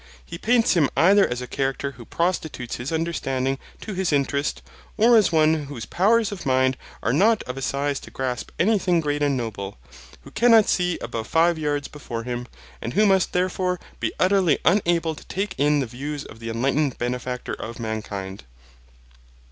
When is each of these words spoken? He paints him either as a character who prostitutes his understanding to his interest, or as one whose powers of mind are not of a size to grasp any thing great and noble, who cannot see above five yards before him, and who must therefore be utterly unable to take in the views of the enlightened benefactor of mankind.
He 0.25 0.39
paints 0.39 0.73
him 0.73 0.89
either 0.97 1.27
as 1.27 1.43
a 1.43 1.47
character 1.47 1.91
who 1.91 2.05
prostitutes 2.05 2.77
his 2.77 2.91
understanding 2.91 3.59
to 3.81 3.93
his 3.93 4.11
interest, 4.11 4.63
or 4.97 5.15
as 5.15 5.31
one 5.31 5.65
whose 5.65 5.85
powers 5.85 6.31
of 6.31 6.43
mind 6.43 6.75
are 7.03 7.13
not 7.13 7.43
of 7.43 7.55
a 7.55 7.61
size 7.61 7.99
to 7.99 8.09
grasp 8.09 8.49
any 8.57 8.79
thing 8.79 8.99
great 8.99 9.21
and 9.21 9.37
noble, 9.37 9.77
who 10.21 10.31
cannot 10.31 10.67
see 10.67 10.97
above 11.03 11.27
five 11.27 11.59
yards 11.59 11.87
before 11.87 12.23
him, 12.23 12.47
and 12.81 12.95
who 12.95 13.05
must 13.05 13.31
therefore 13.31 13.79
be 13.99 14.11
utterly 14.19 14.57
unable 14.65 15.13
to 15.13 15.27
take 15.27 15.53
in 15.59 15.81
the 15.81 15.85
views 15.85 16.23
of 16.25 16.39
the 16.39 16.49
enlightened 16.49 16.97
benefactor 16.97 17.53
of 17.53 17.79
mankind. 17.79 18.43